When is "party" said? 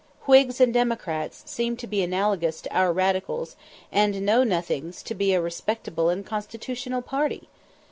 7.03-7.49